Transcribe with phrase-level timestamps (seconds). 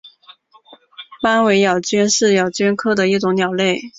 [1.21, 3.79] 斑尾咬鹃是咬鹃科的一种鸟类。